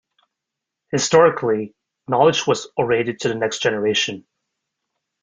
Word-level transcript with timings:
Historically, 0.89 1.75
knowledge 2.07 2.47
was 2.47 2.71
orated 2.75 3.19
to 3.19 3.27
the 3.27 3.35
next 3.35 3.61
generation. 3.61 4.25